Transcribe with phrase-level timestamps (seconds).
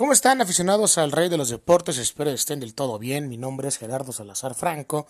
[0.00, 1.98] ¿Cómo están aficionados al Rey de los Deportes?
[1.98, 3.28] Espero estén del todo bien.
[3.28, 5.06] Mi nombre es Gerardo Salazar Franco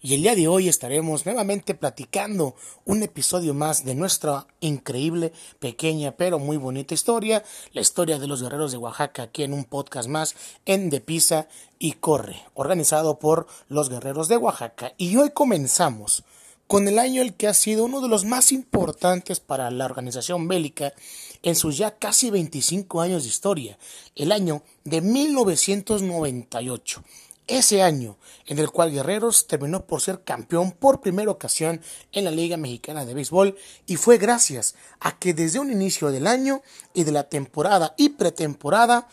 [0.00, 6.16] y el día de hoy estaremos nuevamente platicando un episodio más de nuestra increíble, pequeña
[6.16, 10.08] pero muy bonita historia, la historia de los guerreros de Oaxaca aquí en un podcast
[10.08, 10.34] más
[10.66, 11.46] en De Pisa
[11.78, 14.92] y Corre, organizado por los guerreros de Oaxaca.
[14.96, 16.24] Y hoy comenzamos
[16.72, 20.48] con el año el que ha sido uno de los más importantes para la organización
[20.48, 20.94] bélica
[21.42, 23.78] en sus ya casi 25 años de historia,
[24.16, 27.04] el año de 1998.
[27.46, 32.30] Ese año en el cual Guerreros terminó por ser campeón por primera ocasión en la
[32.30, 33.54] Liga Mexicana de Béisbol
[33.86, 36.62] y fue gracias a que desde un inicio del año
[36.94, 39.08] y de la temporada y pretemporada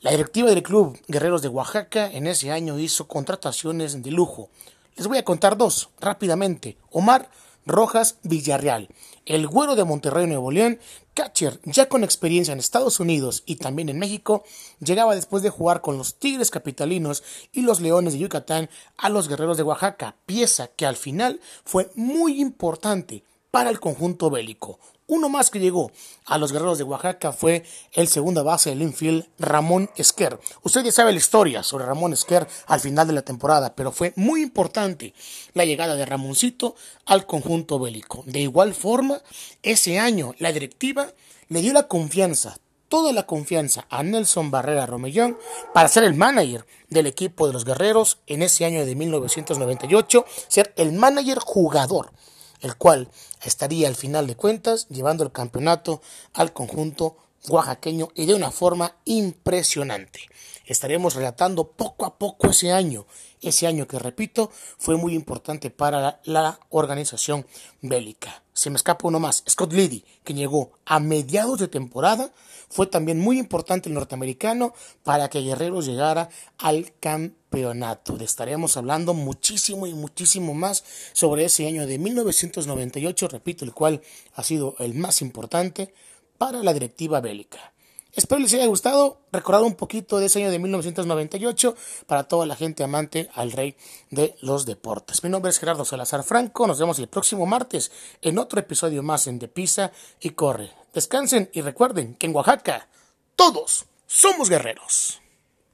[0.00, 4.50] la directiva del club Guerreros de Oaxaca en ese año hizo contrataciones de lujo,
[4.98, 6.76] les voy a contar dos rápidamente.
[6.90, 7.30] Omar
[7.64, 8.88] Rojas Villarreal,
[9.26, 10.80] el güero de Monterrey, Nuevo León,
[11.14, 14.42] catcher ya con experiencia en Estados Unidos y también en México,
[14.80, 19.28] llegaba después de jugar con los Tigres Capitalinos y los Leones de Yucatán a los
[19.28, 24.78] Guerreros de Oaxaca, pieza que al final fue muy importante para el conjunto bélico.
[25.10, 25.90] Uno más que llegó
[26.26, 27.64] a los guerreros de Oaxaca fue
[27.94, 30.38] el segunda base del infield, Ramón Esquer.
[30.62, 34.12] Usted ya sabe la historia sobre Ramón Esquer al final de la temporada, pero fue
[34.16, 35.14] muy importante
[35.54, 38.22] la llegada de Ramoncito al conjunto bélico.
[38.26, 39.22] De igual forma,
[39.62, 41.14] ese año la directiva
[41.48, 42.58] le dio la confianza,
[42.90, 45.38] toda la confianza a Nelson Barrera Romellón
[45.72, 50.74] para ser el manager del equipo de los guerreros en ese año de 1998, ser
[50.76, 52.12] el manager jugador
[52.60, 53.08] el cual
[53.42, 56.00] estaría al final de cuentas llevando el campeonato
[56.34, 57.16] al conjunto
[57.48, 60.20] oaxaqueño y de una forma impresionante.
[60.68, 63.06] Estaremos relatando poco a poco ese año,
[63.40, 67.46] ese año que repito fue muy importante para la, organización
[67.80, 68.42] bélica.
[68.52, 72.32] Se me escapa uno más, Scott Liddy, que llegó a mediados de temporada,
[72.68, 76.28] fue también muy importante el norteamericano para que Guerreros llegara
[76.58, 78.16] al campeonato.
[78.16, 84.02] estaremos hablando muchísimo y muchísimo más sobre ese año de 1998, repito, el cual
[84.34, 85.94] ha sido el más importante
[86.38, 87.72] para la directiva bélica.
[88.14, 91.76] Espero les haya gustado recordar un poquito de ese año de 1998
[92.06, 93.76] para toda la gente amante al rey
[94.10, 95.22] de los deportes.
[95.22, 96.66] Mi nombre es Gerardo Salazar Franco.
[96.66, 100.72] Nos vemos el próximo martes en otro episodio más en De Pisa y Corre.
[100.94, 102.88] Descansen y recuerden que en Oaxaca
[103.36, 105.20] todos somos guerreros.